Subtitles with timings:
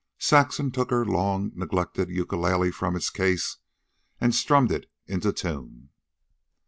[0.17, 3.57] Saxon took her long neglected ukulele from its case
[4.19, 5.89] and strummed it into tune.